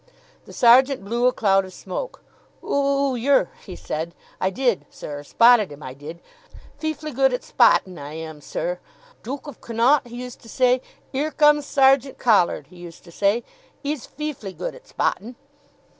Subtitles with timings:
[0.45, 2.23] The sergeant blew a cloud of smoke.
[2.63, 6.21] "Oo oo oo, yer," he said; "I did, sir spotted 'im, I did.
[6.79, 8.79] Feeflee good at spottin', I am, sir.
[9.21, 10.81] Dook of Connaught, he used to say,
[11.13, 13.43] ''Ere comes Sergeant Collard,' he used to say,
[13.85, 15.35] ''e's feeflee good at spottin'.